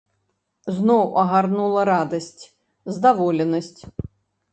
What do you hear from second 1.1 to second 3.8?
агарнула радасць, здаволенасць.